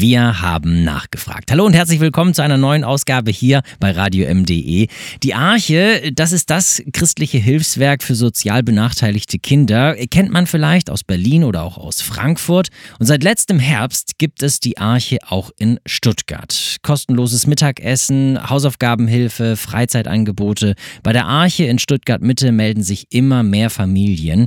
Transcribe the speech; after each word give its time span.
Wir 0.00 0.40
haben 0.40 0.82
nachgefragt. 0.82 1.50
Hallo 1.50 1.66
und 1.66 1.74
herzlich 1.74 2.00
willkommen 2.00 2.32
zu 2.32 2.40
einer 2.40 2.56
neuen 2.56 2.84
Ausgabe 2.84 3.30
hier 3.30 3.60
bei 3.80 3.90
Radio 3.90 4.34
MDE. 4.34 4.86
Die 5.22 5.34
Arche, 5.34 6.10
das 6.14 6.32
ist 6.32 6.48
das 6.48 6.82
christliche 6.94 7.36
Hilfswerk 7.36 8.02
für 8.02 8.14
sozial 8.14 8.62
benachteiligte 8.62 9.38
Kinder. 9.38 9.94
Kennt 10.10 10.32
man 10.32 10.46
vielleicht 10.46 10.88
aus 10.88 11.04
Berlin 11.04 11.44
oder 11.44 11.64
auch 11.64 11.76
aus 11.76 12.00
Frankfurt. 12.00 12.68
Und 12.98 13.04
seit 13.04 13.22
letztem 13.22 13.58
Herbst 13.58 14.16
gibt 14.16 14.42
es 14.42 14.58
die 14.58 14.78
Arche 14.78 15.18
auch 15.28 15.50
in 15.58 15.78
Stuttgart. 15.84 16.78
Kostenloses 16.80 17.46
Mittagessen, 17.46 18.38
Hausaufgabenhilfe, 18.48 19.54
Freizeitangebote. 19.54 20.76
Bei 21.02 21.12
der 21.12 21.26
Arche 21.26 21.64
in 21.64 21.78
Stuttgart 21.78 22.22
Mitte 22.22 22.52
melden 22.52 22.82
sich 22.82 23.08
immer 23.10 23.42
mehr 23.42 23.68
Familien. 23.68 24.46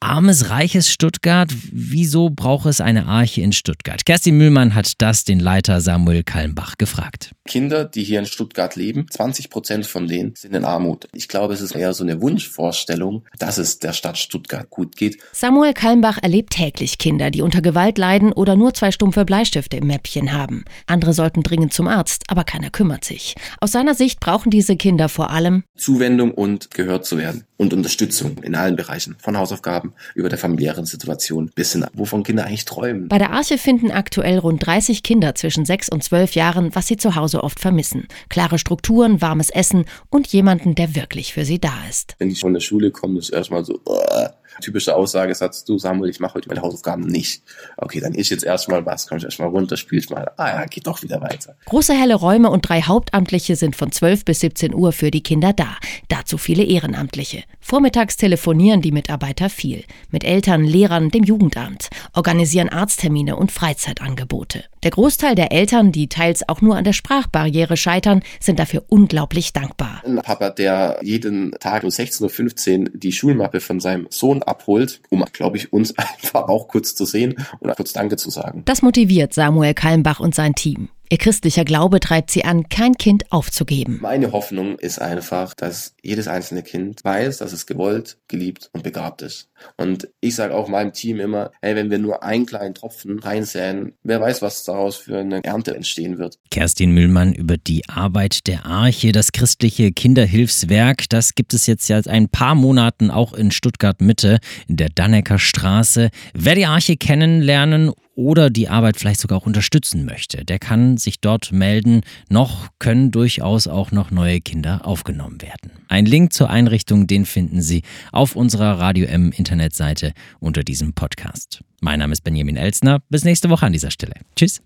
Armes, 0.00 0.48
reiches 0.48 0.92
Stuttgart, 0.92 1.52
wieso 1.72 2.30
braucht 2.30 2.66
es 2.66 2.80
eine 2.80 3.06
Arche 3.06 3.40
in 3.40 3.52
Stuttgart? 3.52 4.06
Kerstin 4.06 4.38
Mühlmann 4.38 4.76
hat 4.76 4.92
das 4.98 5.24
den 5.24 5.40
Leiter 5.40 5.80
Samuel 5.80 6.22
Kalmbach 6.22 6.78
gefragt. 6.78 7.32
Kinder, 7.48 7.84
die 7.84 8.04
hier 8.04 8.20
in 8.20 8.26
Stuttgart 8.26 8.76
leben, 8.76 9.06
20 9.10 9.50
Prozent 9.50 9.86
von 9.86 10.06
denen 10.06 10.34
sind 10.36 10.54
in 10.54 10.64
Armut. 10.64 11.08
Ich 11.14 11.26
glaube, 11.26 11.52
es 11.52 11.60
ist 11.60 11.74
eher 11.74 11.94
so 11.94 12.04
eine 12.04 12.20
Wunschvorstellung, 12.22 13.24
dass 13.40 13.58
es 13.58 13.80
der 13.80 13.92
Stadt 13.92 14.18
Stuttgart 14.18 14.70
gut 14.70 14.94
geht. 14.94 15.18
Samuel 15.32 15.74
Kalmbach 15.74 16.18
erlebt 16.22 16.52
täglich 16.52 16.98
Kinder, 16.98 17.32
die 17.32 17.42
unter 17.42 17.60
Gewalt 17.60 17.98
leiden 17.98 18.32
oder 18.32 18.54
nur 18.54 18.74
zwei 18.74 18.92
stumpfe 18.92 19.24
Bleistifte 19.24 19.78
im 19.78 19.88
Mäppchen 19.88 20.32
haben. 20.32 20.64
Andere 20.86 21.12
sollten 21.12 21.42
dringend 21.42 21.72
zum 21.72 21.88
Arzt, 21.88 22.22
aber 22.28 22.44
keiner 22.44 22.70
kümmert 22.70 23.04
sich. 23.04 23.34
Aus 23.60 23.72
seiner 23.72 23.94
Sicht 23.94 24.20
brauchen 24.20 24.50
diese 24.50 24.76
Kinder 24.76 25.08
vor 25.08 25.30
allem 25.30 25.64
Zuwendung 25.76 26.30
und 26.30 26.70
gehört 26.70 27.04
zu 27.04 27.18
werden 27.18 27.47
und 27.58 27.74
Unterstützung 27.74 28.38
in 28.38 28.54
allen 28.54 28.76
Bereichen, 28.76 29.16
von 29.18 29.36
Hausaufgaben 29.36 29.92
über 30.14 30.30
der 30.30 30.38
familiären 30.38 30.86
Situation 30.86 31.50
bis 31.54 31.72
hin, 31.72 31.84
wovon 31.92 32.22
Kinder 32.22 32.46
eigentlich 32.46 32.64
träumen. 32.64 33.08
Bei 33.08 33.18
der 33.18 33.32
Arche 33.32 33.58
finden 33.58 33.90
aktuell 33.90 34.38
rund 34.38 34.64
30 34.64 35.02
Kinder 35.02 35.34
zwischen 35.34 35.66
6 35.66 35.90
und 35.90 36.02
12 36.02 36.34
Jahren, 36.36 36.74
was 36.74 36.86
sie 36.86 36.96
zu 36.96 37.16
Hause 37.16 37.42
oft 37.42 37.60
vermissen. 37.60 38.06
Klare 38.30 38.58
Strukturen, 38.58 39.20
warmes 39.20 39.50
Essen 39.50 39.84
und 40.08 40.28
jemanden, 40.28 40.76
der 40.76 40.94
wirklich 40.94 41.34
für 41.34 41.44
sie 41.44 41.58
da 41.58 41.74
ist. 41.90 42.14
Wenn 42.18 42.28
die 42.30 42.36
von 42.36 42.54
der 42.54 42.60
Schule 42.60 42.92
kommen, 42.92 43.16
ist 43.16 43.30
erstmal 43.30 43.64
so, 43.64 43.80
uh, 43.86 44.28
typische 44.60 44.94
Aussagesatz, 44.94 45.64
du 45.64 45.78
Samuel, 45.78 46.10
ich 46.10 46.20
mache 46.20 46.34
heute 46.34 46.48
meine 46.48 46.62
Hausaufgaben 46.62 47.02
nicht. 47.02 47.42
Okay, 47.76 48.00
dann 48.00 48.14
ich 48.14 48.30
jetzt 48.30 48.44
erstmal 48.44 48.84
was, 48.86 49.06
komm 49.06 49.18
ich 49.18 49.24
erstmal 49.24 49.48
runter, 49.48 49.76
spiel 49.76 49.98
ich 49.98 50.10
mal. 50.10 50.30
Ah 50.36 50.60
ja, 50.60 50.64
geht 50.66 50.86
doch 50.86 51.02
wieder 51.02 51.20
weiter. 51.20 51.56
Große 51.66 51.94
helle 51.94 52.14
Räume 52.14 52.50
und 52.50 52.68
drei 52.68 52.82
Hauptamtliche 52.82 53.56
sind 53.56 53.76
von 53.76 53.92
12 53.92 54.24
bis 54.24 54.40
17 54.40 54.74
Uhr 54.74 54.92
für 54.92 55.10
die 55.10 55.22
Kinder 55.22 55.52
da. 55.52 55.76
Dazu 56.08 56.38
viele 56.38 56.64
Ehrenamtliche. 56.64 57.44
Vormittags 57.68 58.16
telefonieren 58.16 58.80
die 58.80 58.92
Mitarbeiter 58.92 59.50
viel. 59.50 59.84
Mit 60.10 60.24
Eltern, 60.24 60.64
Lehrern, 60.64 61.10
dem 61.10 61.22
Jugendamt. 61.22 61.90
Organisieren 62.14 62.70
Arzttermine 62.70 63.36
und 63.36 63.52
Freizeitangebote. 63.52 64.64
Der 64.84 64.90
Großteil 64.90 65.34
der 65.34 65.52
Eltern, 65.52 65.92
die 65.92 66.08
teils 66.08 66.48
auch 66.48 66.62
nur 66.62 66.76
an 66.76 66.84
der 66.84 66.94
Sprachbarriere 66.94 67.76
scheitern, 67.76 68.22
sind 68.40 68.58
dafür 68.58 68.84
unglaublich 68.88 69.52
dankbar. 69.52 70.00
Ein 70.06 70.16
Papa, 70.22 70.48
der 70.48 71.00
jeden 71.02 71.50
Tag 71.60 71.82
um 71.82 71.90
16.15 71.90 72.78
Uhr 72.78 72.90
die 72.94 73.12
Schulmappe 73.12 73.60
von 73.60 73.80
seinem 73.80 74.06
Sohn 74.08 74.42
abholt, 74.42 75.02
um, 75.10 75.22
glaube 75.30 75.58
ich, 75.58 75.70
uns 75.70 75.94
einfach 75.98 76.48
auch 76.48 76.68
kurz 76.68 76.94
zu 76.94 77.04
sehen 77.04 77.34
und 77.60 77.76
kurz 77.76 77.92
Danke 77.92 78.16
zu 78.16 78.30
sagen. 78.30 78.62
Das 78.64 78.80
motiviert 78.80 79.34
Samuel 79.34 79.74
Kalmbach 79.74 80.20
und 80.20 80.34
sein 80.34 80.54
Team. 80.54 80.88
Ihr 81.10 81.18
christlicher 81.18 81.64
Glaube 81.64 82.00
treibt 82.00 82.30
sie 82.30 82.44
an, 82.44 82.68
kein 82.68 82.94
Kind 82.94 83.32
aufzugeben. 83.32 83.98
Meine 84.02 84.32
Hoffnung 84.32 84.78
ist 84.78 85.00
einfach, 85.00 85.54
dass 85.54 85.94
jedes 86.02 86.28
einzelne 86.28 86.62
Kind 86.62 87.02
weiß, 87.02 87.38
dass 87.38 87.52
es 87.52 87.66
gewollt, 87.66 88.18
geliebt 88.28 88.68
und 88.74 88.82
begabt 88.82 89.22
ist. 89.22 89.48
Und 89.78 90.08
ich 90.20 90.34
sage 90.34 90.54
auch 90.54 90.68
meinem 90.68 90.92
Team 90.92 91.18
immer, 91.18 91.50
hey, 91.62 91.74
wenn 91.76 91.90
wir 91.90 91.98
nur 91.98 92.22
einen 92.22 92.44
kleinen 92.44 92.74
Tropfen 92.74 93.18
reinsäen, 93.18 93.94
wer 94.02 94.20
weiß, 94.20 94.42
was 94.42 94.64
daraus 94.64 94.96
für 94.96 95.18
eine 95.18 95.42
Ernte 95.42 95.74
entstehen 95.74 96.18
wird. 96.18 96.38
Kerstin 96.50 96.92
Müllmann 96.92 97.32
über 97.32 97.56
die 97.56 97.88
Arbeit 97.88 98.46
der 98.46 98.66
Arche, 98.66 99.12
das 99.12 99.32
christliche 99.32 99.92
Kinderhilfswerk. 99.92 101.08
Das 101.08 101.34
gibt 101.34 101.54
es 101.54 101.66
jetzt 101.66 101.86
seit 101.86 102.06
ein 102.06 102.28
paar 102.28 102.54
Monaten 102.54 103.10
auch 103.10 103.32
in 103.32 103.50
Stuttgart 103.50 104.02
Mitte, 104.02 104.40
in 104.66 104.76
der 104.76 104.90
Dannecker 104.90 105.38
Straße. 105.38 106.10
Wer 106.34 106.54
die 106.54 106.66
Arche 106.66 106.96
kennenlernen 106.96 107.92
oder 108.18 108.50
die 108.50 108.68
Arbeit 108.68 108.96
vielleicht 108.96 109.20
sogar 109.20 109.38
auch 109.38 109.46
unterstützen 109.46 110.04
möchte, 110.04 110.44
der 110.44 110.58
kann 110.58 110.96
sich 110.96 111.20
dort 111.20 111.52
melden. 111.52 112.00
Noch 112.28 112.66
können 112.80 113.12
durchaus 113.12 113.68
auch 113.68 113.92
noch 113.92 114.10
neue 114.10 114.40
Kinder 114.40 114.84
aufgenommen 114.84 115.40
werden. 115.40 115.70
Ein 115.86 116.04
Link 116.04 116.32
zur 116.32 116.50
Einrichtung, 116.50 117.06
den 117.06 117.24
finden 117.24 117.62
Sie 117.62 117.82
auf 118.10 118.34
unserer 118.34 118.80
Radio 118.80 119.06
M 119.06 119.30
Internetseite 119.30 120.14
unter 120.40 120.64
diesem 120.64 120.94
Podcast. 120.94 121.62
Mein 121.80 122.00
Name 122.00 122.12
ist 122.12 122.24
Benjamin 122.24 122.56
Elsner. 122.56 123.00
Bis 123.08 123.22
nächste 123.22 123.50
Woche 123.50 123.66
an 123.66 123.72
dieser 123.72 123.92
Stelle. 123.92 124.14
Tschüss. 124.34 124.62